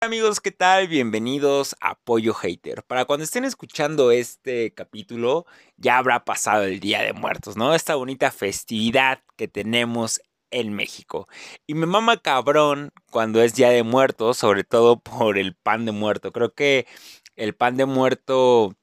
amigos, 0.00 0.40
¿qué 0.40 0.52
tal? 0.52 0.86
Bienvenidos 0.86 1.74
a 1.80 1.96
Pollo 1.96 2.32
Hater. 2.32 2.84
Para 2.84 3.04
cuando 3.04 3.24
estén 3.24 3.44
escuchando 3.44 4.12
este 4.12 4.72
capítulo, 4.72 5.44
ya 5.76 5.98
habrá 5.98 6.24
pasado 6.24 6.64
el 6.64 6.78
Día 6.78 7.02
de 7.02 7.12
Muertos, 7.12 7.56
¿no? 7.56 7.74
Esta 7.74 7.96
bonita 7.96 8.30
festividad 8.30 9.22
que 9.36 9.48
tenemos 9.48 10.20
en 10.50 10.72
México. 10.72 11.28
Y 11.66 11.74
me 11.74 11.86
mama 11.86 12.18
cabrón 12.18 12.92
cuando 13.10 13.42
es 13.42 13.54
Día 13.54 13.70
de 13.70 13.82
Muertos, 13.82 14.38
sobre 14.38 14.62
todo 14.64 15.00
por 15.02 15.36
el 15.36 15.56
pan 15.56 15.84
de 15.84 15.92
muerto. 15.92 16.32
Creo 16.32 16.54
que 16.54 16.86
el 17.36 17.54
pan 17.54 17.76
de 17.76 17.86
muerto 17.86 18.76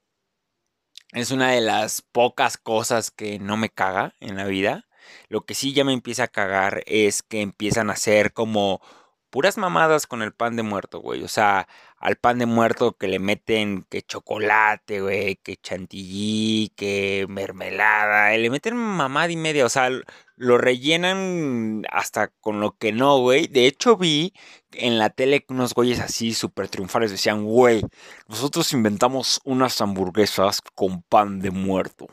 es 1.12 1.30
una 1.30 1.50
de 1.52 1.62
las 1.62 2.02
pocas 2.02 2.58
cosas 2.58 3.10
que 3.10 3.38
no 3.38 3.56
me 3.56 3.70
caga 3.70 4.14
en 4.20 4.36
la 4.36 4.44
vida. 4.44 4.86
Lo 5.28 5.46
que 5.46 5.54
sí 5.54 5.72
ya 5.72 5.84
me 5.84 5.92
empieza 5.94 6.24
a 6.24 6.28
cagar 6.28 6.82
es 6.86 7.22
que 7.22 7.40
empiezan 7.40 7.90
a 7.90 7.96
ser 7.96 8.32
como 8.34 8.82
puras 9.30 9.58
mamadas 9.58 10.06
con 10.06 10.22
el 10.22 10.32
pan 10.32 10.56
de 10.56 10.62
muerto, 10.62 11.00
güey. 11.00 11.22
O 11.22 11.28
sea, 11.28 11.68
al 11.98 12.16
pan 12.16 12.38
de 12.38 12.46
muerto 12.46 12.96
que 12.96 13.08
le 13.08 13.18
meten 13.18 13.84
que 13.88 14.02
chocolate, 14.02 15.00
güey, 15.00 15.36
que 15.36 15.56
chantilly, 15.56 16.72
que 16.76 17.26
mermelada, 17.28 18.36
le 18.36 18.50
meten 18.50 18.76
mamada 18.76 19.30
y 19.30 19.36
media. 19.36 19.64
O 19.66 19.68
sea, 19.68 19.90
lo 20.36 20.58
rellenan 20.58 21.84
hasta 21.90 22.28
con 22.28 22.60
lo 22.60 22.76
que 22.76 22.92
no, 22.92 23.18
güey. 23.18 23.46
De 23.46 23.66
hecho, 23.66 23.96
vi 23.96 24.32
en 24.72 24.98
la 24.98 25.10
tele 25.10 25.44
unos 25.48 25.74
güeyes 25.74 26.00
así 26.00 26.34
súper 26.34 26.68
triunfales 26.68 27.10
decían, 27.10 27.44
güey, 27.44 27.82
nosotros 28.28 28.72
inventamos 28.72 29.40
unas 29.44 29.80
hamburguesas 29.80 30.60
con 30.74 31.02
pan 31.02 31.40
de 31.40 31.50
muerto. 31.50 32.08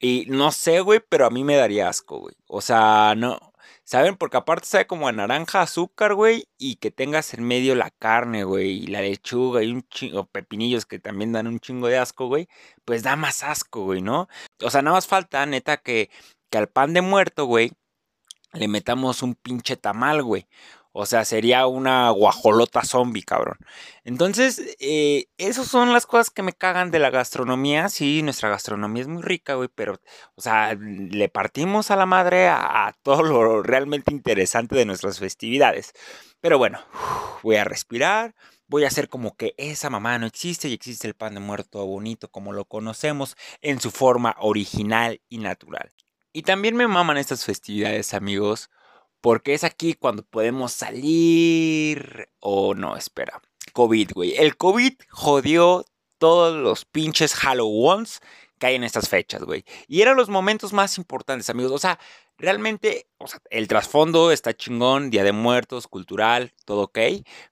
Y 0.00 0.26
no 0.28 0.50
sé, 0.50 0.80
güey, 0.80 1.00
pero 1.08 1.26
a 1.26 1.30
mí 1.30 1.44
me 1.44 1.54
daría 1.56 1.88
asco, 1.88 2.18
güey. 2.18 2.34
O 2.48 2.60
sea, 2.60 3.14
no 3.16 3.51
¿Saben? 3.92 4.16
Porque 4.16 4.38
aparte 4.38 4.66
sabe 4.66 4.86
como 4.86 5.06
a 5.06 5.12
naranja, 5.12 5.60
azúcar, 5.60 6.14
güey, 6.14 6.46
y 6.56 6.76
que 6.76 6.90
tengas 6.90 7.34
en 7.34 7.44
medio 7.44 7.74
la 7.74 7.90
carne, 7.90 8.42
güey, 8.42 8.84
y 8.84 8.86
la 8.86 9.02
lechuga 9.02 9.62
y 9.62 9.70
un 9.70 9.82
chingo, 9.82 10.24
pepinillos 10.24 10.86
que 10.86 10.98
también 10.98 11.32
dan 11.32 11.46
un 11.46 11.60
chingo 11.60 11.88
de 11.88 11.98
asco, 11.98 12.26
güey, 12.26 12.48
pues 12.86 13.02
da 13.02 13.16
más 13.16 13.42
asco, 13.42 13.84
güey, 13.84 14.00
¿no? 14.00 14.28
O 14.62 14.70
sea, 14.70 14.80
nada 14.80 14.96
más 14.96 15.06
falta, 15.06 15.44
neta, 15.44 15.76
que, 15.76 16.08
que 16.48 16.56
al 16.56 16.68
pan 16.70 16.94
de 16.94 17.02
muerto, 17.02 17.44
güey, 17.44 17.72
le 18.54 18.66
metamos 18.66 19.22
un 19.22 19.34
pinche 19.34 19.76
tamal, 19.76 20.22
güey. 20.22 20.46
O 20.94 21.06
sea, 21.06 21.24
sería 21.24 21.66
una 21.66 22.10
guajolota 22.10 22.84
zombie, 22.84 23.22
cabrón. 23.22 23.56
Entonces, 24.04 24.60
eh, 24.78 25.26
esas 25.38 25.66
son 25.66 25.92
las 25.94 26.04
cosas 26.06 26.28
que 26.28 26.42
me 26.42 26.52
cagan 26.52 26.90
de 26.90 26.98
la 26.98 27.08
gastronomía. 27.08 27.88
Sí, 27.88 28.22
nuestra 28.22 28.50
gastronomía 28.50 29.02
es 29.02 29.08
muy 29.08 29.22
rica, 29.22 29.54
güey, 29.54 29.70
pero, 29.74 29.98
o 30.34 30.42
sea, 30.42 30.74
le 30.74 31.28
partimos 31.30 31.90
a 31.90 31.96
la 31.96 32.04
madre 32.04 32.48
a, 32.48 32.94
todo 33.02 33.22
lo 33.22 33.62
realmente 33.62 34.12
interesante 34.12 34.76
de 34.76 34.84
nuestras 34.84 35.18
festividades. 35.18 35.94
Pero 36.40 36.58
bueno, 36.58 36.78
voy 37.42 37.56
a 37.56 37.64
respirar. 37.64 38.34
Voy 38.68 38.84
a 38.84 38.88
hacer 38.88 39.08
como 39.08 39.36
que 39.36 39.54
esa 39.56 39.88
mamá 39.90 40.18
no 40.18 40.26
existe 40.26 40.68
y 40.68 40.74
existe 40.74 41.08
el 41.08 41.14
pan 41.14 41.34
de 41.34 41.40
muerto 41.40 41.84
bonito 41.86 42.28
como 42.30 42.52
lo 42.52 42.64
conocemos 42.66 43.36
en 43.60 43.80
su 43.80 43.90
forma 43.90 44.36
original 44.40 45.20
y 45.28 45.38
natural. 45.38 45.92
Y 46.32 46.42
también 46.42 46.76
me 46.76 46.86
maman 46.86 47.18
estas 47.18 47.44
festividades, 47.44 48.14
amigos 48.14 48.70
porque 49.22 49.54
es 49.54 49.64
aquí 49.64 49.94
cuando 49.94 50.24
podemos 50.24 50.72
salir. 50.72 52.28
O 52.40 52.74
no, 52.74 52.96
espera. 52.96 53.40
COVID, 53.72 54.10
güey. 54.12 54.34
El 54.36 54.58
COVID 54.58 54.94
jodió 55.08 55.86
todos 56.18 56.54
los 56.54 56.84
pinches 56.84 57.34
Halloweens 57.34 58.20
que 58.58 58.66
hay 58.66 58.74
en 58.74 58.84
estas 58.84 59.08
fechas, 59.08 59.42
güey. 59.42 59.64
Y 59.88 60.02
eran 60.02 60.16
los 60.16 60.28
momentos 60.28 60.72
más 60.72 60.98
importantes, 60.98 61.48
amigos. 61.48 61.72
O 61.72 61.78
sea, 61.78 61.98
realmente, 62.36 63.06
o 63.18 63.26
sea, 63.26 63.40
el 63.50 63.68
trasfondo 63.68 64.30
está 64.32 64.54
chingón, 64.54 65.10
Día 65.10 65.24
de 65.24 65.32
Muertos, 65.32 65.88
cultural, 65.88 66.52
todo 66.64 66.82
ok. 66.82 66.98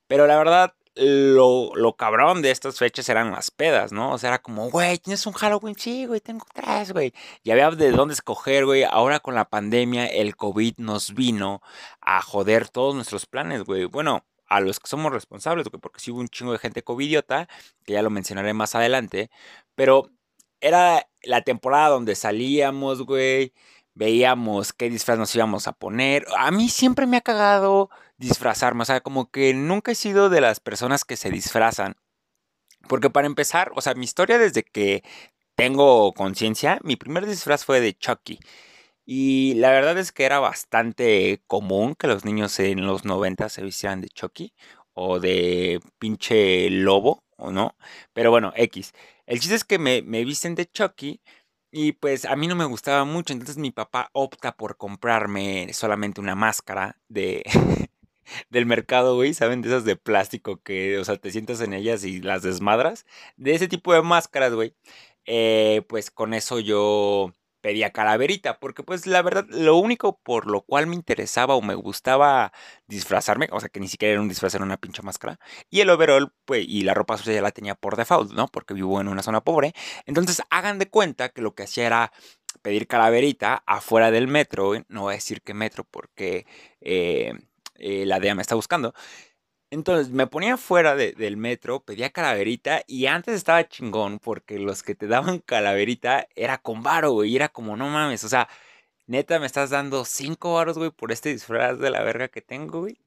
Pero 0.07 0.27
la 0.27 0.37
verdad, 0.37 0.75
lo, 0.97 1.75
lo, 1.75 1.97
cabrón 1.97 2.43
de 2.43 2.51
estas 2.51 2.79
fechas 2.79 3.09
eran 3.09 3.31
las 3.31 3.51
pedas, 3.51 3.93
¿no? 3.93 4.13
O 4.13 4.19
sea, 4.19 4.31
era 4.31 4.43
como, 4.43 4.71
güey, 4.71 4.99
tienes 4.99 5.27
un 5.27 5.33
Halloween, 5.33 5.77
sí, 5.79 6.07
güey, 6.07 6.21
tengo 6.21 6.45
tres, 6.53 6.93
güey. 6.93 7.13
Y 7.43 7.51
había 7.51 7.71
de 7.71 7.91
dónde 7.93 8.15
escoger, 8.15 8.67
güey. 8.67 8.85
Ahora 8.85 9.21
con 9.21 9.35
la 9.35 9.49
pandemia, 9.49 10.07
el 10.07 10.37
COVID 10.37 10.75
nos 10.79 11.15
vino 11.15 11.63
a 12.01 12.21
joder 12.23 12.69
todos 12.69 12.95
nuestros 12.95 13.27
planes, 13.27 13.65
güey. 13.65 13.85
Bueno, 13.85 14.25
a 14.47 14.61
los 14.61 14.81
que 14.81 14.89
somos 14.89 15.13
responsables, 15.13 15.69
güey, 15.69 15.81
porque 15.81 16.01
sí 16.01 16.11
hubo 16.11 16.21
un 16.21 16.29
chingo 16.29 16.53
de 16.53 16.59
gente 16.59 16.83
covidiota, 16.83 17.49
que 17.85 17.95
ya 17.95 18.03
lo 18.03 18.11
mencionaré 18.11 18.53
más 18.53 18.75
adelante. 18.75 19.31
Pero 19.75 20.11
era 20.61 21.09
la 21.23 21.43
temporada 21.43 21.89
donde 21.91 22.15
salíamos, 22.17 23.03
güey 23.03 23.53
veíamos 23.95 24.73
qué 24.73 24.91
disfraz 24.91 25.19
nos 25.19 25.35
íbamos 25.35 25.67
a 25.69 25.73
poner. 25.73 26.27
A 26.37 26.51
mí 26.51 26.69
siempre 26.69 27.07
me 27.07 27.17
ha 27.17 27.21
cagado 27.21 27.91
disfrazarme, 28.17 28.83
o 28.83 28.85
sea, 28.85 29.01
como 29.01 29.31
que 29.31 29.55
nunca 29.55 29.93
he 29.93 29.95
sido 29.95 30.29
de 30.31 30.41
las 30.41 30.61
personas 30.61 31.05
que 31.05 31.17
se 31.17 31.31
disfrazan. 31.31 31.97
Porque 32.89 33.11
para 33.11 33.27
empezar, 33.27 33.73
o 33.75 33.81
sea, 33.81 33.95
mi 33.95 34.05
historia 34.05 34.39
desde 34.39 34.63
que 34.63 35.03
tengo 35.55 36.13
conciencia, 36.15 36.79
mi 36.83 36.97
primer 36.97 37.27
disfraz 37.27 37.65
fue 37.65 37.81
de 37.81 37.95
Chucky. 37.95 38.39
Y 39.05 39.55
la 39.55 39.71
verdad 39.71 39.99
es 39.99 40.13
que 40.13 40.25
era 40.25 40.39
bastante 40.39 41.43
común 41.47 41.95
que 41.97 42.07
los 42.07 42.25
niños 42.25 42.59
en 42.61 42.87
los 42.87 43.05
90 43.05 43.49
se 43.49 43.63
vistieran 43.63 44.01
de 44.01 44.09
Chucky 44.09 44.55
o 44.95 45.19
de 45.21 45.81
pinche 45.99 46.71
lobo, 46.71 47.25
¿o 47.37 47.51
no? 47.51 47.77
Pero 48.13 48.31
bueno, 48.31 48.53
X. 48.57 48.93
El 49.27 49.41
chiste 49.41 49.57
es 49.57 49.65
que 49.65 49.79
me, 49.79 50.03
me 50.03 50.25
visten 50.25 50.55
de 50.55 50.67
Chucky 50.67 51.21
y 51.73 51.93
pues 51.93 52.25
a 52.25 52.37
mí 52.37 52.47
no 52.47 52.57
me 52.57 52.65
gustaba 52.65 53.05
mucho, 53.05 53.33
entonces 53.33 53.57
mi 53.57 53.71
papá 53.71 54.11
opta 54.13 54.57
por 54.57 54.77
comprarme 54.77 55.73
solamente 55.73 56.21
una 56.21 56.35
máscara 56.35 56.99
de 57.09 57.43
del 58.51 58.67
mercado, 58.67 59.15
güey, 59.17 59.35
¿saben? 59.35 59.63
De 59.63 59.69
esas 59.69 59.85
de 59.85 59.97
plástico 59.97 60.61
que, 60.63 60.99
o 60.99 61.05
sea, 61.05 61.17
te 61.17 61.31
sientas 61.31 61.61
en 61.61 61.75
ellas 61.75 62.05
y 62.05 62.21
las 62.21 62.43
desmadras. 62.43 63.07
De 63.37 63.55
ese 63.55 63.69
tipo 63.69 63.93
de 63.93 64.03
máscaras, 64.03 64.55
güey. 64.55 64.75
Eh, 65.27 65.83
pues 65.89 66.11
con 66.11 66.35
eso 66.35 66.61
yo 66.61 67.35
pedía 67.61 67.91
calaverita, 67.91 68.59
porque 68.59 68.83
pues 68.83 69.07
la 69.07 69.23
verdad, 69.23 69.47
lo 69.49 69.77
único 69.77 70.19
por 70.21 70.47
lo 70.47 70.63
cual 70.63 70.87
me 70.87 70.95
interesaba 70.95 71.55
o 71.55 71.63
me 71.63 71.75
gustaba 71.75 72.53
disfrazarme, 72.87 73.49
o 73.53 73.61
sea 73.61 73.69
que 73.69 73.81
ni 73.81 73.89
siquiera 73.89 74.13
era 74.13 74.21
un 74.21 74.29
disfraz, 74.29 74.55
era 74.55 74.65
una 74.65 74.77
pinche 74.77 75.03
máscara, 75.03 75.39
y 75.71 75.81
el 75.81 75.91
overall, 75.91 76.33
pues, 76.45 76.65
y 76.67 76.83
la 76.83 76.95
ropa 76.95 77.17
sucia 77.17 77.35
ya 77.35 77.43
la 77.43 77.51
tenía 77.51 77.75
por 77.75 77.97
default, 77.97 78.33
¿no? 78.33 78.49
Porque 78.49 78.75
vivo 78.75 79.01
en 79.01 79.09
una 79.09 79.23
zona 79.23 79.43
pobre. 79.43 79.73
Entonces 80.07 80.43
hagan 80.51 80.79
de 80.79 80.89
cuenta 80.89 81.31
que 81.31 81.43
lo 81.43 81.55
que 81.55 81.65
hacía 81.65 81.87
era 81.87 82.13
pedir 82.63 82.87
calaverita 82.87 83.63
afuera 83.67 84.11
del 84.11 84.29
metro, 84.29 84.73
no 84.89 85.03
voy 85.03 85.13
a 85.13 85.17
decir 85.17 85.43
qué 85.43 85.55
metro 85.55 85.85
porque 85.85 86.47
eh, 86.81 87.33
eh, 87.77 88.05
la 88.07 88.21
DEA 88.21 88.35
me 88.35 88.43
está 88.43 88.55
buscando, 88.55 88.95
entonces 89.71 90.11
me 90.11 90.27
ponía 90.27 90.57
fuera 90.57 90.97
del 90.97 91.37
metro, 91.37 91.81
pedía 91.85 92.11
calaverita 92.11 92.83
y 92.87 93.07
antes 93.07 93.37
estaba 93.37 93.69
chingón 93.69 94.19
porque 94.19 94.59
los 94.59 94.83
que 94.83 94.95
te 94.95 95.07
daban 95.07 95.39
calaverita 95.47 96.27
era 96.35 96.59
con 96.59 96.83
varo, 96.83 97.13
güey. 97.13 97.31
Y 97.33 97.37
era 97.37 97.49
como, 97.49 97.77
no 97.77 97.89
mames, 97.89 98.25
o 98.25 98.29
sea, 98.29 98.49
neta 99.07 99.39
me 99.41 99.47
estás 99.47 99.71
dando 99.71 100.05
cinco 100.05 100.55
varos, 100.55 100.79
güey, 100.79 100.91
por 100.91 101.13
este 101.13 101.31
disfraz 101.33 101.79
de 101.79 101.91
la 101.91 102.03
verga 102.03 102.29
que 102.29 102.43
tengo, 102.43 102.81
güey. 102.81 102.99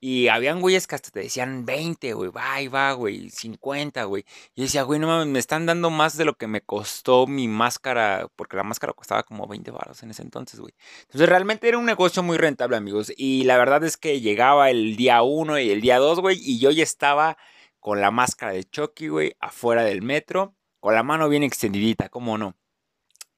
Y 0.00 0.28
habían 0.28 0.60
güeyes 0.60 0.86
que 0.86 0.94
hasta 0.94 1.10
te 1.10 1.20
decían 1.20 1.64
20, 1.64 2.12
güey, 2.12 2.30
va 2.30 2.60
y 2.62 2.68
va, 2.68 2.92
güey, 2.92 3.30
50, 3.30 4.04
güey. 4.04 4.24
Y 4.54 4.60
yo 4.60 4.62
decía, 4.64 4.82
güey, 4.82 5.00
no 5.00 5.08
mames, 5.08 5.26
me 5.26 5.40
están 5.40 5.66
dando 5.66 5.90
más 5.90 6.16
de 6.16 6.24
lo 6.24 6.34
que 6.34 6.46
me 6.46 6.60
costó 6.60 7.26
mi 7.26 7.48
máscara, 7.48 8.28
porque 8.36 8.56
la 8.56 8.62
máscara 8.62 8.92
costaba 8.92 9.24
como 9.24 9.48
20 9.48 9.72
baros 9.72 10.02
en 10.04 10.10
ese 10.10 10.22
entonces, 10.22 10.60
güey. 10.60 10.72
Entonces 11.02 11.28
realmente 11.28 11.68
era 11.68 11.78
un 11.78 11.84
negocio 11.86 12.22
muy 12.22 12.38
rentable, 12.38 12.76
amigos. 12.76 13.12
Y 13.16 13.42
la 13.44 13.58
verdad 13.58 13.82
es 13.82 13.96
que 13.96 14.20
llegaba 14.20 14.70
el 14.70 14.96
día 14.96 15.22
1 15.22 15.58
y 15.58 15.70
el 15.70 15.80
día 15.80 15.98
2, 15.98 16.20
güey, 16.20 16.38
y 16.40 16.60
yo 16.60 16.70
ya 16.70 16.84
estaba 16.84 17.36
con 17.80 18.00
la 18.00 18.10
máscara 18.12 18.52
de 18.52 18.64
Chucky, 18.64 19.08
güey, 19.08 19.36
afuera 19.40 19.82
del 19.82 20.02
metro, 20.02 20.54
con 20.80 20.94
la 20.94 21.02
mano 21.02 21.28
bien 21.28 21.42
extendidita, 21.42 22.08
¿cómo 22.08 22.38
no? 22.38 22.56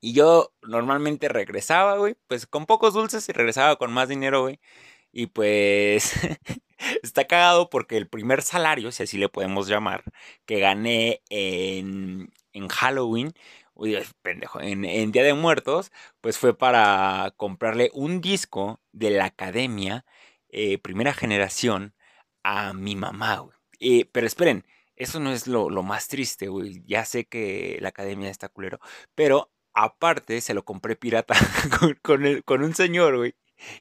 Y 0.00 0.12
yo 0.14 0.52
normalmente 0.62 1.28
regresaba, 1.28 1.96
güey, 1.98 2.16
pues 2.26 2.46
con 2.46 2.66
pocos 2.66 2.94
dulces 2.94 3.28
y 3.28 3.32
regresaba 3.32 3.76
con 3.76 3.92
más 3.92 4.08
dinero, 4.08 4.42
güey. 4.42 4.60
Y 5.12 5.26
pues 5.28 6.12
está 7.02 7.26
cagado 7.26 7.70
porque 7.70 7.96
el 7.96 8.08
primer 8.08 8.42
salario, 8.42 8.92
si 8.92 9.02
así 9.02 9.18
le 9.18 9.28
podemos 9.28 9.68
llamar, 9.68 10.04
que 10.46 10.60
gané 10.60 11.22
en, 11.30 12.32
en 12.52 12.68
Halloween, 12.68 13.32
uy, 13.74 13.98
pendejo, 14.22 14.60
en, 14.60 15.12
Día 15.12 15.24
de 15.24 15.34
Muertos, 15.34 15.92
pues 16.20 16.38
fue 16.38 16.56
para 16.56 17.32
comprarle 17.36 17.90
un 17.94 18.20
disco 18.20 18.80
de 18.92 19.10
la 19.10 19.26
academia, 19.26 20.04
eh, 20.50 20.78
primera 20.78 21.14
generación, 21.14 21.94
a 22.42 22.72
mi 22.74 22.96
mamá. 22.96 23.46
Eh, 23.80 24.06
pero 24.12 24.26
esperen, 24.26 24.64
eso 24.96 25.20
no 25.20 25.32
es 25.32 25.46
lo, 25.46 25.68
más 25.82 26.08
triste, 26.08 26.48
güey. 26.48 26.82
Ya 26.86 27.04
sé 27.04 27.26
que 27.26 27.78
la 27.80 27.88
academia 27.90 28.30
está 28.30 28.48
culero, 28.48 28.80
pero 29.14 29.50
aparte 29.74 30.40
se 30.40 30.54
lo 30.54 30.64
compré 30.64 30.96
pirata 30.96 31.34
con, 32.02 32.42
con 32.44 32.62
un 32.62 32.74
señor, 32.74 33.16
güey, 33.16 33.34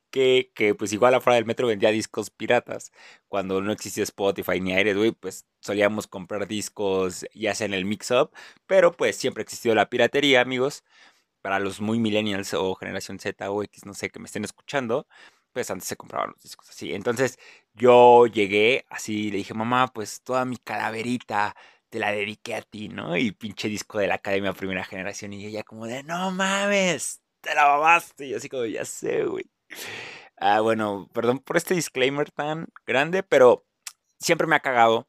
que, 0.10 0.52
que 0.56 0.76
pues 0.76 0.94
igual 0.94 1.14
afuera 1.14 1.36
del 1.36 1.46
metro 1.46 1.68
vendía 1.68 1.92
discos 1.92 2.30
piratas. 2.30 2.92
Cuando 3.28 3.62
no 3.62 3.72
existía 3.72 4.04
Spotify 4.04 4.60
ni 4.62 4.74
Aire, 4.74 4.94
güey, 4.94 5.12
pues 5.12 5.46
solíamos 5.62 6.08
comprar 6.08 6.48
discos 6.48 7.26
ya 7.34 7.56
sea 7.56 7.66
en 7.66 7.74
el 7.74 7.86
mix-up, 7.86 8.31
pero 8.68 8.92
pues 8.92 9.16
siempre 9.18 9.44
existió 9.44 9.76
la 9.76 9.90
piratería, 9.90 10.42
amigos. 10.42 10.84
Para 11.42 11.60
los 11.60 11.81
muy 11.81 12.00
millennials 12.00 12.54
o 12.54 12.76
generación 12.76 13.20
Z 13.20 13.50
o 13.52 13.64
X, 13.64 13.86
no 13.86 13.94
sé, 13.94 14.10
que 14.10 14.20
me 14.20 14.26
estén 14.26 14.44
escuchando, 14.46 15.08
pues 15.54 15.72
antes 15.72 15.88
se 15.88 15.96
compraban 15.98 16.31
los 16.31 16.44
discos 16.44 16.70
así. 16.70 16.94
Entonces 16.94 17.40
yo 17.74 18.28
llegué 18.28 18.86
así, 18.90 19.31
le 19.31 19.38
dije, 19.38 19.54
mamá, 19.54 19.88
pues 19.94 20.22
toda 20.24 20.46
mi 20.46 20.58
calaverita 20.58 21.56
te 21.90 22.00
la 22.00 22.12
dediqué 22.12 22.56
a 22.56 22.62
ti, 22.62 22.90
¿no? 22.90 23.18
Y 23.18 23.31
pinche 23.31 23.68
disco 23.68 24.00
de 24.00 24.08
la 24.08 24.16
Academia 24.16 24.54
Primera 24.54 24.84
Generación. 24.84 25.34
Y 25.34 25.46
ella 25.46 25.64
como 25.64 25.86
de, 25.88 26.04
no 26.04 26.31
mames, 26.31 27.22
te 27.42 27.56
la 27.56 27.66
mamaste. 27.68 28.28
Y 28.28 28.34
así 28.36 28.50
como, 28.50 28.66
ya 28.66 28.86
sé, 28.86 29.26
güey. 29.26 29.46
Ah, 30.38 30.62
bueno, 30.62 31.10
perdón 31.13 31.39
por 31.39 31.57
este 31.57 31.74
disclaimer 31.74 32.31
tan 32.31 32.68
grande, 32.86 33.24
pero 33.24 33.66
siempre 34.19 34.48
me 34.48 34.56
ha 34.56 34.62
cagado 34.62 35.07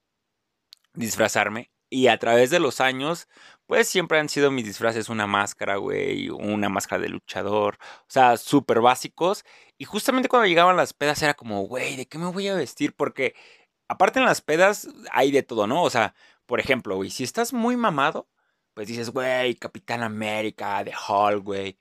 disfrazarme. 0.94 1.70
Y 1.90 2.06
a 2.08 2.18
través 2.18 2.50
de 2.50 2.60
los 2.60 2.80
años, 2.80 3.28
pues 3.66 3.88
siempre 3.88 4.18
han 4.18 4.28
sido 4.28 4.50
mis 4.50 4.64
disfraces 4.64 5.08
una 5.08 5.26
máscara, 5.26 5.76
güey, 5.76 6.30
una 6.30 6.68
máscara 6.68 7.02
de 7.02 7.08
luchador, 7.08 7.78
o 8.02 8.04
sea, 8.08 8.36
súper 8.36 8.80
básicos. 8.80 9.44
Y 9.78 9.84
justamente 9.84 10.28
cuando 10.28 10.46
llegaban 10.46 10.76
las 10.76 10.92
pedas 10.94 11.22
era 11.22 11.34
como, 11.34 11.62
güey, 11.62 11.96
¿de 11.96 12.06
qué 12.06 12.18
me 12.18 12.30
voy 12.30 12.48
a 12.48 12.54
vestir? 12.54 12.94
Porque 12.94 13.34
aparte 13.88 14.20
en 14.20 14.26
las 14.26 14.40
pedas 14.40 14.88
hay 15.12 15.32
de 15.32 15.42
todo, 15.42 15.66
¿no? 15.66 15.82
O 15.82 15.90
sea, 15.90 16.14
por 16.46 16.60
ejemplo, 16.60 16.96
güey, 16.96 17.10
si 17.10 17.24
estás 17.24 17.52
muy 17.52 17.76
mamado, 17.76 18.28
pues 18.74 18.88
dices, 18.88 19.10
güey, 19.10 19.54
Capitán 19.56 20.02
América, 20.02 20.84
de 20.84 20.92
Hulk, 20.92 21.44
güey. 21.44 21.78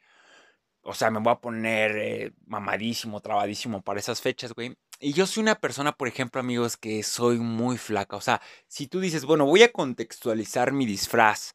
O 0.89 0.93
sea, 0.95 1.11
me 1.11 1.19
voy 1.19 1.31
a 1.31 1.39
poner 1.39 1.95
eh, 1.97 2.33
mamadísimo, 2.47 3.21
trabadísimo 3.21 3.83
para 3.83 3.99
esas 3.99 4.21
fechas, 4.21 4.53
güey. 4.53 4.75
Y 4.99 5.13
yo 5.13 5.27
soy 5.27 5.43
una 5.43 5.53
persona, 5.53 5.91
por 5.91 6.07
ejemplo, 6.07 6.41
amigos, 6.41 6.77
que 6.77 7.03
soy 7.03 7.37
muy 7.37 7.77
flaca. 7.77 8.15
O 8.15 8.21
sea, 8.21 8.41
si 8.67 8.87
tú 8.87 8.99
dices, 8.99 9.25
bueno, 9.25 9.45
voy 9.45 9.61
a 9.61 9.71
contextualizar 9.71 10.71
mi 10.71 10.87
disfraz 10.87 11.53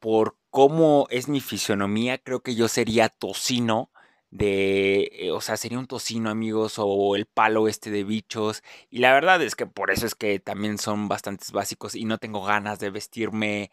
por 0.00 0.36
cómo 0.50 1.06
es 1.10 1.28
mi 1.28 1.40
fisionomía, 1.40 2.18
creo 2.18 2.40
que 2.40 2.56
yo 2.56 2.66
sería 2.66 3.08
tocino 3.08 3.92
de, 4.30 5.10
eh, 5.12 5.30
o 5.30 5.40
sea, 5.40 5.56
sería 5.56 5.78
un 5.78 5.86
tocino, 5.86 6.28
amigos, 6.28 6.74
o 6.78 7.14
el 7.16 7.26
palo 7.26 7.68
este 7.68 7.90
de 7.92 8.02
bichos. 8.02 8.64
Y 8.90 8.98
la 8.98 9.12
verdad 9.12 9.40
es 9.40 9.54
que 9.54 9.66
por 9.66 9.92
eso 9.92 10.04
es 10.06 10.16
que 10.16 10.40
también 10.40 10.78
son 10.78 11.06
bastantes 11.08 11.52
básicos 11.52 11.94
y 11.94 12.04
no 12.04 12.18
tengo 12.18 12.42
ganas 12.42 12.80
de 12.80 12.90
vestirme 12.90 13.70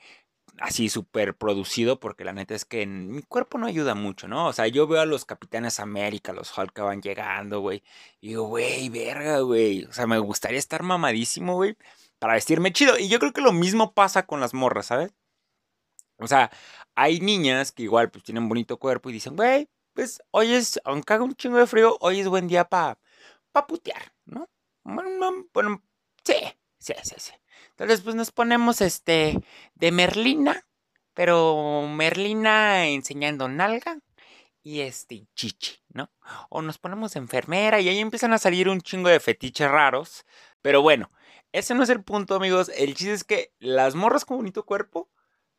así 0.60 0.90
súper 0.90 1.36
producido, 1.36 2.00
porque 2.00 2.24
la 2.24 2.34
neta 2.34 2.56
es 2.56 2.66
que 2.66 2.82
en 2.82 3.10
mi 3.12 3.22
cuerpo 3.24 3.58
no 3.58 3.68
ayuda 3.68 3.96
mucho, 3.96 4.28
¿no? 4.28 4.48
O 4.48 4.54
sea, 4.54 4.68
yo 4.68 4.88
veo 4.88 5.02
a 5.02 5.06
los 5.06 5.26
Capitanes 5.26 5.80
América, 5.80 6.34
los 6.34 6.58
Hulk 6.58 6.74
que 6.74 6.82
van 6.82 7.02
llegando, 7.02 7.60
güey, 7.62 7.84
y 8.22 8.30
digo, 8.30 8.44
güey, 8.48 8.90
verga, 8.90 9.40
güey, 9.40 9.84
o 9.86 9.94
sea, 9.94 10.08
me 10.08 10.18
gustaría 10.20 10.60
estar 10.60 10.84
mamadísimo, 10.84 11.56
güey, 11.56 11.78
para 12.20 12.34
vestirme 12.34 12.74
chido. 12.74 12.98
Y 12.98 13.10
yo 13.10 13.20
creo 13.20 13.34
que 13.34 13.42
lo 13.42 13.52
mismo 13.54 13.94
pasa 13.94 14.26
con 14.26 14.40
las 14.40 14.54
morras, 14.54 14.88
¿sabes? 14.88 15.14
O 16.18 16.28
sea, 16.28 16.52
hay 16.96 17.20
niñas 17.20 17.72
que 17.72 17.84
igual 17.84 18.10
pues 18.10 18.24
tienen 18.24 18.48
bonito 18.48 18.78
cuerpo 18.78 19.10
y 19.10 19.14
dicen, 19.14 19.36
güey, 19.36 19.70
pues 19.94 20.22
hoy 20.32 20.54
es, 20.54 20.80
aunque 20.86 21.14
haga 21.14 21.24
un 21.24 21.36
chingo 21.36 21.58
de 21.58 21.68
frío, 21.68 21.98
hoy 22.02 22.20
es 22.20 22.28
buen 22.28 22.48
día 22.48 22.66
para 22.70 23.00
pa 23.52 23.68
putear, 23.68 24.14
¿no? 24.26 24.48
Bueno, 24.84 25.82
sí, 26.24 26.36
sí, 26.80 26.94
sí, 27.04 27.16
sí. 27.18 27.32
Entonces, 27.78 28.02
pues 28.02 28.16
nos 28.16 28.32
ponemos 28.32 28.80
este 28.80 29.38
de 29.74 29.92
Merlina, 29.92 30.66
pero 31.14 31.86
Merlina 31.90 32.88
enseñando 32.88 33.50
nalga 33.50 34.00
y 34.64 34.80
este 34.80 35.28
chichi, 35.36 35.84
¿no? 35.90 36.10
O 36.50 36.62
nos 36.62 36.78
ponemos 36.78 37.14
de 37.14 37.20
enfermera 37.20 37.82
y 37.82 37.90
ahí 37.90 38.00
empiezan 38.00 38.32
a 38.32 38.38
salir 38.38 38.70
un 38.70 38.80
chingo 38.80 39.10
de 39.10 39.20
fetiches 39.20 39.70
raros. 39.70 40.26
Pero 40.62 40.82
bueno, 40.82 41.12
ese 41.52 41.76
no 41.76 41.84
es 41.84 41.90
el 41.90 42.02
punto, 42.04 42.36
amigos. 42.36 42.72
El 42.78 42.96
chiste 42.96 43.14
es 43.14 43.24
que 43.26 43.54
las 43.60 43.94
morras 43.94 44.24
con 44.24 44.38
bonito 44.38 44.66
cuerpo 44.66 45.10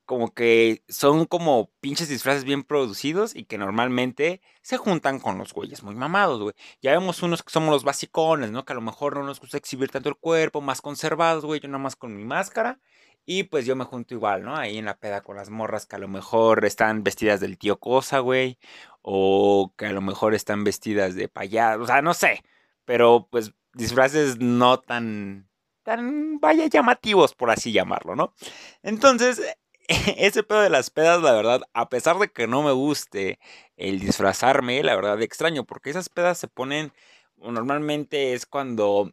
como 0.07 0.33
que 0.33 0.85
son 0.89 1.27
como 1.27 1.71
pinches 1.81 2.09
disfraces 2.09 2.45
bien 2.45 2.63
producidos 2.63 3.35
y 3.35 3.45
que 3.45 3.59
normalmente 3.59 4.41
se 4.63 4.77
juntan 4.79 5.21
con 5.21 5.37
los 5.37 5.53
güeyes 5.53 5.83
muy 5.83 5.95
mamados, 5.95 6.41
güey. 6.41 6.55
Ya 6.81 6.93
vemos 6.93 7.23
unos 7.23 7.43
que 7.43 7.51
somos 7.51 7.71
los 7.71 7.85
basicones, 7.85 8.51
¿no? 8.53 8.65
Que 8.65 8.73
a 8.73 8.77
lo 8.77 8.83
mejor 8.83 9.17
no 9.17 9.25
nos 9.25 9.41
gusta 9.41 9.59
exhibir 9.59 9.91
tanto 9.91 10.09
el 10.09 10.17
cuerpo, 10.17 10.61
más 10.61 10.81
conservados, 10.81 11.45
güey. 11.45 11.61
Yo 11.61 11.69
nada 11.69 11.79
más 11.79 11.97
con 11.97 12.17
mi 12.17 12.25
máscara. 12.25 12.81
Y 13.27 13.45
pues 13.45 13.67
yo 13.67 13.75
me 13.77 13.85
junto 13.85 14.15
igual, 14.15 14.45
¿no? 14.45 14.57
Ahí 14.57 14.79
en 14.79 14.85
la 14.85 14.99
peda 14.99 15.23
con 15.23 15.37
las 15.37 15.51
morras 15.51 15.87
que 15.87 15.97
a 15.97 15.99
lo 15.99 16.09
mejor 16.09 16.65
están 16.65 17.03
vestidas 17.03 17.41
del 17.41 17.59
tío 17.59 17.81
Cosa, 17.81 18.21
güey. 18.21 18.59
O 19.03 19.75
que 19.77 19.87
a 19.87 19.93
lo 19.93 20.01
mejor 20.01 20.35
están 20.35 20.65
vestidas 20.65 21.17
de 21.17 21.29
payaso. 21.29 21.83
O 21.83 21.87
sea, 21.87 22.03
no 22.03 22.15
sé. 22.15 22.45
Pero 22.85 23.29
pues 23.31 23.53
disfraces 23.75 24.39
no 24.39 24.79
tan 24.81 25.49
tan, 25.87 26.41
vaya, 26.41 26.67
llamativos, 26.67 27.35
por 27.35 27.51
así 27.51 27.71
llamarlo, 27.71 28.17
¿no? 28.17 28.35
Entonces, 28.83 29.41
ese 30.17 30.43
pedo 30.43 30.61
de 30.61 30.71
las 30.71 30.91
pedas, 30.91 31.23
la 31.23 31.33
verdad, 31.33 31.63
a 31.73 31.89
pesar 31.89 32.19
de 32.19 32.29
que 32.29 32.47
no 32.47 32.63
me 32.63 32.73
guste 32.73 33.39
el 33.77 34.01
disfrazarme, 34.01 34.83
la 34.83 34.97
verdad 34.97 35.21
extraño, 35.23 35.65
porque 35.65 35.91
esas 35.91 36.09
pedas 36.09 36.39
se 36.39 36.49
ponen, 36.49 36.93
normalmente 37.37 38.35
es 38.35 38.47
cuando 38.47 39.13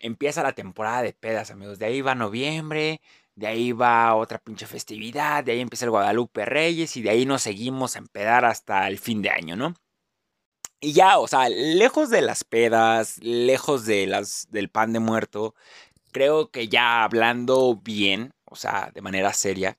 empieza 0.00 0.42
la 0.42 0.52
temporada 0.52 1.02
de 1.02 1.12
pedas, 1.12 1.50
amigos. 1.50 1.78
De 1.78 1.86
ahí 1.86 2.00
va 2.02 2.14
noviembre, 2.14 3.00
de 3.34 3.46
ahí 3.46 3.72
va 3.72 4.14
otra 4.14 4.38
pinche 4.38 4.66
festividad, 4.66 5.44
de 5.44 5.52
ahí 5.52 5.60
empieza 5.60 5.86
el 5.86 5.90
Guadalupe 5.90 6.44
Reyes 6.44 6.96
y 6.96 7.02
de 7.02 7.10
ahí 7.10 7.24
nos 7.26 7.42
seguimos 7.42 7.96
a 7.96 8.00
empedar 8.00 8.44
hasta 8.44 8.88
el 8.88 8.98
fin 8.98 9.22
de 9.22 9.30
año, 9.30 9.56
¿no? 9.56 9.74
Y 10.80 10.92
ya, 10.94 11.18
o 11.18 11.28
sea, 11.28 11.48
lejos 11.48 12.10
de 12.10 12.22
las 12.22 12.42
pedas, 12.44 13.18
lejos 13.22 13.86
de 13.86 14.06
las, 14.08 14.48
del 14.50 14.68
pan 14.68 14.92
de 14.92 14.98
muerto, 14.98 15.54
creo 16.12 16.50
que 16.50 16.68
ya 16.68 17.04
hablando 17.04 17.76
bien, 17.76 18.34
o 18.44 18.56
sea, 18.56 18.90
de 18.94 19.00
manera 19.02 19.32
seria, 19.32 19.78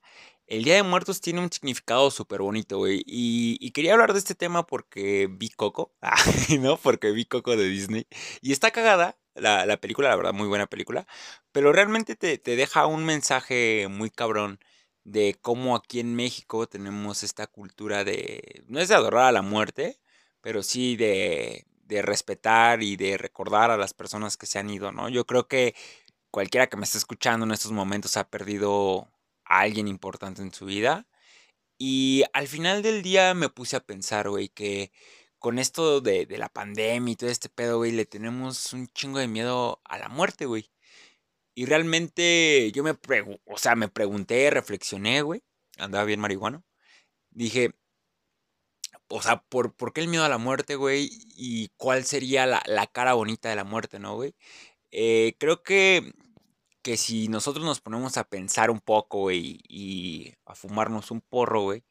el 0.53 0.63
Día 0.63 0.75
de 0.75 0.83
Muertos 0.83 1.19
tiene 1.19 1.41
un 1.41 1.51
significado 1.51 2.11
súper 2.11 2.41
bonito, 2.41 2.77
güey. 2.77 3.03
Y, 3.07 3.71
quería 3.71 3.93
hablar 3.93 4.13
de 4.13 4.19
este 4.19 4.35
tema 4.35 4.67
porque 4.67 5.27
vi 5.29 5.49
Coco. 5.49 5.93
Ah, 6.01 6.15
¿no? 6.59 6.77
Porque 6.77 7.11
vi 7.11 7.25
Coco 7.25 7.55
de 7.57 7.67
Disney. 7.67 8.07
Y 8.41 8.51
está 8.51 8.71
cagada 8.71 9.17
la, 9.33 9.77
película, 9.77 10.09
la 10.09 10.15
verdad, 10.15 10.33
muy 10.33 10.47
buena 10.47 10.67
película. 10.67 11.07
Pero 11.51 11.73
realmente 11.73 12.15
te, 12.15 12.37
deja 12.37 12.85
un 12.85 13.03
mensaje 13.03 13.87
muy 13.89 14.11
cabrón 14.11 14.59
de 15.03 15.35
cómo 15.41 15.75
aquí 15.75 15.99
en 15.99 16.15
México 16.15 16.67
tenemos 16.67 17.23
esta 17.23 17.47
cultura 17.47 18.03
de. 18.03 18.63
No 18.67 18.79
es 18.79 18.89
de 18.89 18.95
adorar 18.95 19.25
a 19.25 19.31
la 19.31 19.41
muerte, 19.41 19.99
pero 20.41 20.61
sí 20.61 20.95
de, 20.95 21.65
de 21.85 22.01
respetar 22.03 22.83
y 22.83 22.95
de 22.95 23.17
recordar 23.17 23.71
a 23.71 23.77
las 23.77 23.93
personas 23.95 24.37
que 24.37 24.45
se 24.45 24.59
han 24.59 24.69
ido, 24.69 24.91
¿no? 24.91 25.09
Yo 25.09 25.25
creo 25.25 25.47
que 25.47 25.73
cualquiera 26.31 26.67
que 26.67 26.77
me 26.77 26.83
esté 26.83 26.99
escuchando 26.99 27.45
en 27.45 27.51
estos 27.51 27.71
momentos 27.71 28.17
ha 28.17 28.29
perdido 28.29 29.12
alguien 29.45 29.87
importante 29.87 30.41
en 30.41 30.53
su 30.53 30.65
vida. 30.65 31.07
Y 31.77 32.23
al 32.33 32.47
final 32.47 32.81
del 32.83 33.03
día 33.03 33.33
me 33.33 33.49
puse 33.49 33.75
a 33.75 33.85
pensar, 33.85 34.29
güey, 34.29 34.49
que 34.49 34.91
con 35.39 35.59
esto 35.59 36.01
de, 36.01 36.27
la 36.37 36.49
pandemia 36.49 37.13
y 37.13 37.15
todo 37.17 37.29
este 37.29 37.49
pedo, 37.49 37.77
güey, 37.79 37.91
le 37.91 38.05
tenemos 38.05 38.73
un 38.73 38.87
chingo 38.87 39.19
de 39.19 39.27
miedo 39.27 39.81
a 39.85 39.97
la 39.99 40.09
muerte, 40.09 40.45
güey. 40.45 40.71
Y 41.55 41.65
realmente 41.65 42.71
yo 42.73 42.83
me, 42.83 42.91
o 43.45 43.57
sea, 43.57 43.75
me 43.75 43.89
pregunté, 43.89 44.49
reflexioné, 44.51 45.21
güey. 45.21 45.43
Andaba 45.77 46.05
bien 46.05 46.19
marihuano. 46.19 46.63
Dije, 47.31 47.73
o 49.09 49.21
sea, 49.21 49.43
¿por, 49.43 49.75
¿por, 49.75 49.93
qué 49.93 50.01
el 50.01 50.07
miedo 50.07 50.23
a 50.25 50.29
la 50.29 50.37
muerte, 50.37 50.75
güey? 50.75 51.09
¿Y 51.35 51.69
cuál 51.77 52.05
sería 52.05 52.45
la, 52.45 52.63
la 52.65 52.87
cara 52.87 53.13
bonita 53.13 53.49
de 53.49 53.55
la 53.55 53.63
muerte, 53.63 53.99
no, 53.99 54.15
güey? 54.15 54.35
Eh, 54.91 55.35
creo 55.39 55.63
que 55.63 56.13
que 56.83 56.97
si 56.97 57.27
nosotros 57.29 57.65
nos 57.65 57.81
ponemos 57.81 58.17
a 58.17 58.25
pensar 58.25 58.69
un 58.71 58.81
poco, 58.81 59.21
güey, 59.21 59.61
y 59.67 60.33
a 60.45 60.55
fumarnos 60.55 61.11
un 61.11 61.21
porro, 61.21 61.63
güey, 61.63 61.83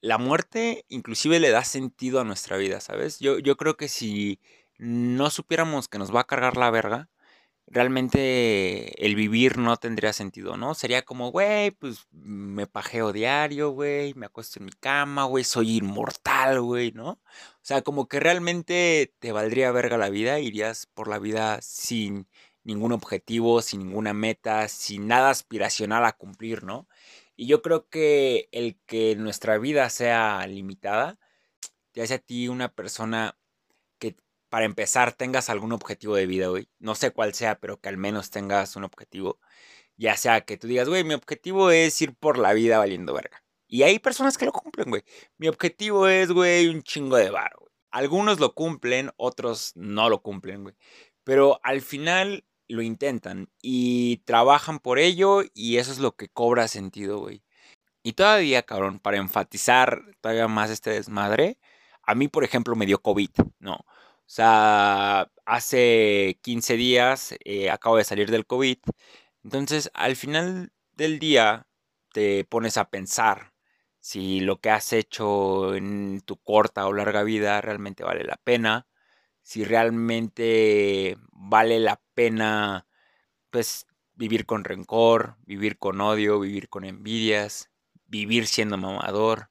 la 0.00 0.18
muerte 0.18 0.84
inclusive 0.88 1.40
le 1.40 1.50
da 1.50 1.64
sentido 1.64 2.20
a 2.20 2.24
nuestra 2.24 2.56
vida, 2.58 2.80
¿sabes? 2.80 3.20
Yo, 3.20 3.38
yo 3.38 3.56
creo 3.56 3.76
que 3.76 3.88
si 3.88 4.40
no 4.78 5.30
supiéramos 5.30 5.88
que 5.88 5.98
nos 5.98 6.14
va 6.14 6.20
a 6.22 6.26
cargar 6.26 6.56
la 6.56 6.70
verga, 6.70 7.08
realmente 7.66 9.04
el 9.04 9.14
vivir 9.16 9.58
no 9.58 9.76
tendría 9.76 10.12
sentido, 10.12 10.56
¿no? 10.56 10.74
Sería 10.74 11.04
como, 11.04 11.30
güey, 11.30 11.70
pues 11.72 12.06
me 12.12 12.66
pajeo 12.66 13.12
diario, 13.12 13.70
güey, 13.70 14.14
me 14.14 14.26
acuesto 14.26 14.60
en 14.60 14.66
mi 14.66 14.72
cama, 14.72 15.24
güey, 15.24 15.44
soy 15.44 15.78
inmortal, 15.78 16.60
güey, 16.60 16.92
¿no? 16.92 17.10
O 17.12 17.20
sea, 17.62 17.82
como 17.82 18.08
que 18.08 18.20
realmente 18.20 19.14
te 19.18 19.32
valdría 19.32 19.72
verga 19.72 19.98
la 19.98 20.10
vida, 20.10 20.40
irías 20.40 20.86
por 20.94 21.08
la 21.08 21.18
vida 21.18 21.60
sin 21.62 22.28
ningún 22.64 22.92
objetivo, 22.92 23.62
sin 23.62 23.80
ninguna 23.80 24.14
meta, 24.14 24.68
sin 24.68 25.06
nada 25.06 25.30
aspiracional 25.30 26.04
a 26.04 26.12
cumplir, 26.12 26.64
¿no? 26.64 26.88
Y 27.36 27.46
yo 27.46 27.62
creo 27.62 27.88
que 27.88 28.48
el 28.52 28.78
que 28.86 29.16
nuestra 29.16 29.58
vida 29.58 29.90
sea 29.90 30.46
limitada 30.46 31.18
te 31.92 32.02
hace 32.02 32.14
a 32.14 32.18
ti 32.18 32.48
una 32.48 32.72
persona 32.74 33.38
que 33.98 34.16
para 34.48 34.66
empezar 34.66 35.12
tengas 35.14 35.50
algún 35.50 35.72
objetivo 35.72 36.16
de 36.16 36.26
vida, 36.26 36.48
güey. 36.48 36.68
No 36.78 36.94
sé 36.94 37.12
cuál 37.12 37.34
sea, 37.34 37.60
pero 37.60 37.80
que 37.80 37.88
al 37.88 37.96
menos 37.98 38.30
tengas 38.30 38.76
un 38.76 38.84
objetivo. 38.84 39.40
Ya 39.96 40.16
sea 40.16 40.42
que 40.42 40.56
tú 40.58 40.66
digas, 40.68 40.88
güey, 40.88 41.04
mi 41.04 41.14
objetivo 41.14 41.70
es 41.70 42.00
ir 42.02 42.14
por 42.16 42.38
la 42.38 42.52
vida 42.52 42.78
valiendo 42.78 43.14
verga. 43.14 43.44
Y 43.68 43.82
hay 43.84 43.98
personas 43.98 44.38
que 44.38 44.46
lo 44.46 44.52
cumplen, 44.52 44.90
güey. 44.90 45.02
Mi 45.38 45.48
objetivo 45.48 46.08
es, 46.08 46.30
güey, 46.32 46.68
un 46.68 46.82
chingo 46.82 47.16
de 47.16 47.30
bar, 47.30 47.52
güey. 47.58 47.72
Algunos 47.90 48.40
lo 48.40 48.54
cumplen, 48.54 49.10
otros 49.16 49.72
no 49.76 50.08
lo 50.08 50.22
cumplen, 50.22 50.62
güey. 50.64 50.74
Pero 51.24 51.60
al 51.62 51.80
final 51.80 52.44
lo 52.68 52.82
intentan 52.82 53.48
y 53.62 54.18
trabajan 54.24 54.78
por 54.78 54.98
ello 54.98 55.42
y 55.54 55.78
eso 55.78 55.92
es 55.92 55.98
lo 55.98 56.16
que 56.16 56.28
cobra 56.28 56.68
sentido, 56.68 57.18
güey. 57.18 57.42
Y 58.02 58.14
todavía, 58.14 58.62
cabrón, 58.64 59.00
para 59.00 59.18
enfatizar 59.18 60.02
todavía 60.20 60.48
más 60.48 60.70
este 60.70 60.90
desmadre, 60.90 61.58
a 62.02 62.14
mí, 62.14 62.28
por 62.28 62.44
ejemplo, 62.44 62.76
me 62.76 62.86
dio 62.86 63.00
COVID, 63.02 63.30
¿no? 63.60 63.74
O 63.76 63.86
sea, 64.26 65.30
hace 65.46 66.38
15 66.42 66.76
días 66.76 67.34
eh, 67.44 67.70
acabo 67.70 67.96
de 67.96 68.04
salir 68.04 68.30
del 68.30 68.46
COVID. 68.46 68.78
Entonces, 69.44 69.90
al 69.94 70.16
final 70.16 70.72
del 70.92 71.18
día, 71.18 71.66
te 72.12 72.44
pones 72.44 72.76
a 72.78 72.90
pensar 72.90 73.54
si 74.00 74.40
lo 74.40 74.60
que 74.60 74.70
has 74.70 74.92
hecho 74.92 75.74
en 75.74 76.20
tu 76.22 76.36
corta 76.38 76.86
o 76.86 76.92
larga 76.92 77.22
vida 77.24 77.60
realmente 77.60 78.04
vale 78.04 78.24
la 78.24 78.36
pena, 78.36 78.86
si 79.44 79.64
realmente 79.64 81.16
vale 81.32 81.78
la 81.80 82.02
pena, 82.14 82.88
pues, 83.50 83.86
vivir 84.14 84.46
con 84.46 84.64
rencor, 84.64 85.36
vivir 85.46 85.78
con 85.78 86.00
odio, 86.00 86.40
vivir 86.40 86.68
con 86.68 86.84
envidias, 86.84 87.70
vivir 88.06 88.46
siendo 88.48 88.78
mamador, 88.78 89.50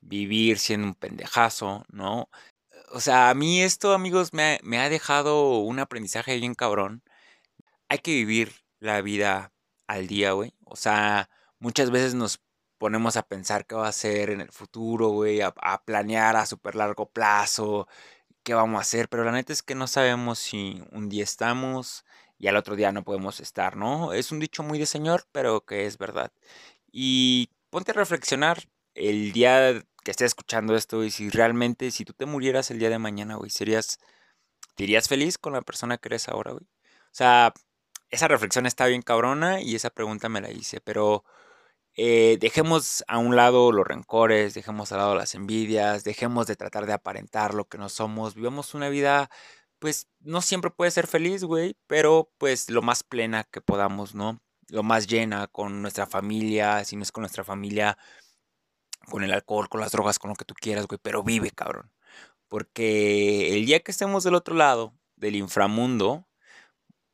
vivir 0.00 0.58
siendo 0.58 0.88
un 0.88 0.94
pendejazo, 0.94 1.84
¿no? 1.90 2.30
O 2.92 3.00
sea, 3.00 3.30
a 3.30 3.34
mí 3.34 3.62
esto, 3.62 3.94
amigos, 3.94 4.32
me, 4.34 4.60
me 4.64 4.78
ha 4.80 4.88
dejado 4.90 5.58
un 5.60 5.78
aprendizaje 5.80 6.36
bien 6.38 6.54
cabrón. 6.54 7.02
Hay 7.88 7.98
que 8.00 8.12
vivir 8.12 8.52
la 8.80 9.00
vida 9.02 9.52
al 9.86 10.06
día, 10.08 10.32
güey. 10.32 10.54
O 10.64 10.76
sea, 10.76 11.30
muchas 11.58 11.90
veces 11.90 12.14
nos 12.14 12.40
ponemos 12.78 13.16
a 13.16 13.24
pensar 13.28 13.66
qué 13.66 13.74
va 13.74 13.88
a 13.88 13.92
ser 13.92 14.30
en 14.30 14.40
el 14.40 14.52
futuro, 14.52 15.08
güey, 15.08 15.40
a, 15.42 15.54
a 15.62 15.84
planear 15.84 16.36
a 16.36 16.46
súper 16.46 16.76
largo 16.76 17.10
plazo, 17.10 17.88
qué 18.48 18.54
vamos 18.54 18.78
a 18.78 18.80
hacer, 18.80 19.10
pero 19.10 19.24
la 19.24 19.32
neta 19.32 19.52
es 19.52 19.62
que 19.62 19.74
no 19.74 19.86
sabemos 19.86 20.38
si 20.38 20.82
un 20.92 21.10
día 21.10 21.22
estamos 21.22 22.06
y 22.38 22.46
al 22.46 22.56
otro 22.56 22.76
día 22.76 22.92
no 22.92 23.04
podemos 23.04 23.40
estar, 23.40 23.76
¿no? 23.76 24.14
Es 24.14 24.32
un 24.32 24.40
dicho 24.40 24.62
muy 24.62 24.78
de 24.78 24.86
señor, 24.86 25.26
pero 25.32 25.66
que 25.66 25.84
es 25.84 25.98
verdad. 25.98 26.32
Y 26.90 27.50
ponte 27.68 27.90
a 27.90 27.94
reflexionar 27.94 28.66
el 28.94 29.32
día 29.32 29.84
que 30.02 30.10
estés 30.10 30.28
escuchando 30.28 30.74
esto 30.76 31.04
y 31.04 31.10
si 31.10 31.28
realmente, 31.28 31.90
si 31.90 32.06
tú 32.06 32.14
te 32.14 32.24
murieras 32.24 32.70
el 32.70 32.78
día 32.78 32.88
de 32.88 32.98
mañana, 32.98 33.36
güey, 33.36 33.50
serías, 33.50 33.98
¿te 34.76 34.84
irías 34.84 35.08
feliz 35.08 35.36
con 35.36 35.52
la 35.52 35.60
persona 35.60 35.98
que 35.98 36.08
eres 36.08 36.26
ahora, 36.30 36.52
güey? 36.52 36.64
O 36.64 37.14
sea, 37.18 37.52
esa 38.08 38.28
reflexión 38.28 38.64
está 38.64 38.86
bien 38.86 39.02
cabrona 39.02 39.60
y 39.60 39.74
esa 39.74 39.90
pregunta 39.90 40.30
me 40.30 40.40
la 40.40 40.50
hice, 40.50 40.80
pero 40.80 41.22
eh, 42.00 42.38
dejemos 42.40 43.04
a 43.08 43.18
un 43.18 43.34
lado 43.34 43.72
los 43.72 43.84
rencores, 43.84 44.54
dejemos 44.54 44.92
a 44.92 44.98
lado 44.98 45.16
las 45.16 45.34
envidias, 45.34 46.04
dejemos 46.04 46.46
de 46.46 46.54
tratar 46.54 46.86
de 46.86 46.92
aparentar 46.92 47.54
lo 47.54 47.66
que 47.66 47.76
no 47.76 47.88
somos, 47.88 48.36
vivamos 48.36 48.72
una 48.74 48.88
vida, 48.88 49.30
pues 49.80 50.08
no 50.20 50.40
siempre 50.40 50.70
puede 50.70 50.92
ser 50.92 51.08
feliz, 51.08 51.42
güey, 51.42 51.76
pero 51.88 52.30
pues 52.38 52.70
lo 52.70 52.82
más 52.82 53.02
plena 53.02 53.42
que 53.44 53.60
podamos, 53.60 54.14
¿no? 54.14 54.40
Lo 54.68 54.84
más 54.84 55.08
llena 55.08 55.48
con 55.48 55.82
nuestra 55.82 56.06
familia, 56.06 56.84
si 56.84 56.94
no 56.94 57.02
es 57.02 57.10
con 57.10 57.22
nuestra 57.22 57.42
familia, 57.42 57.98
con 59.10 59.24
el 59.24 59.32
alcohol, 59.32 59.68
con 59.68 59.80
las 59.80 59.90
drogas, 59.92 60.20
con 60.20 60.30
lo 60.30 60.36
que 60.36 60.44
tú 60.44 60.54
quieras, 60.54 60.86
güey, 60.86 61.00
pero 61.02 61.24
vive, 61.24 61.50
cabrón. 61.50 61.90
Porque 62.48 63.54
el 63.56 63.66
día 63.66 63.80
que 63.80 63.90
estemos 63.92 64.24
del 64.24 64.34
otro 64.36 64.54
lado, 64.54 64.94
del 65.16 65.36
inframundo, 65.36 66.28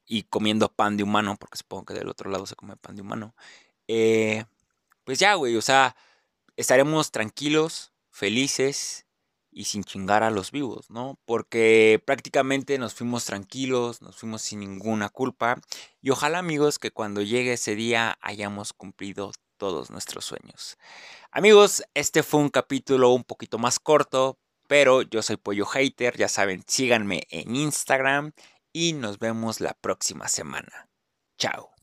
y 0.06 0.24
comiendo 0.24 0.68
pan 0.70 0.96
de 0.98 1.04
humano, 1.04 1.36
porque 1.38 1.58
supongo 1.58 1.86
que 1.86 1.94
del 1.94 2.08
otro 2.08 2.30
lado 2.30 2.46
se 2.46 2.56
come 2.56 2.76
pan 2.76 2.96
de 2.96 3.02
humano, 3.02 3.34
eh, 3.88 4.44
pues 5.04 5.18
ya, 5.18 5.34
güey, 5.34 5.56
o 5.56 5.62
sea, 5.62 5.96
estaremos 6.56 7.10
tranquilos, 7.10 7.92
felices 8.10 9.06
y 9.50 9.64
sin 9.64 9.84
chingar 9.84 10.22
a 10.22 10.30
los 10.30 10.50
vivos, 10.50 10.90
¿no? 10.90 11.18
Porque 11.24 12.02
prácticamente 12.04 12.78
nos 12.78 12.94
fuimos 12.94 13.24
tranquilos, 13.24 14.02
nos 14.02 14.16
fuimos 14.16 14.42
sin 14.42 14.60
ninguna 14.60 15.08
culpa 15.08 15.60
y 16.02 16.10
ojalá 16.10 16.38
amigos 16.38 16.78
que 16.78 16.90
cuando 16.90 17.22
llegue 17.22 17.52
ese 17.52 17.76
día 17.76 18.18
hayamos 18.20 18.72
cumplido 18.72 19.32
todos 19.56 19.90
nuestros 19.90 20.24
sueños. 20.24 20.76
Amigos, 21.30 21.84
este 21.94 22.22
fue 22.22 22.40
un 22.40 22.48
capítulo 22.48 23.10
un 23.10 23.24
poquito 23.24 23.58
más 23.58 23.78
corto, 23.78 24.38
pero 24.66 25.02
yo 25.02 25.22
soy 25.22 25.36
Pollo 25.36 25.66
Hater, 25.66 26.16
ya 26.16 26.28
saben, 26.28 26.64
síganme 26.66 27.22
en 27.30 27.54
Instagram 27.54 28.32
y 28.72 28.92
nos 28.94 29.18
vemos 29.18 29.60
la 29.60 29.74
próxima 29.74 30.28
semana. 30.28 30.88
Chao. 31.38 31.73